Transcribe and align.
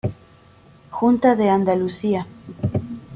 Junta 0.89 1.35
de 1.35 1.49
Andalucía. 1.51 2.25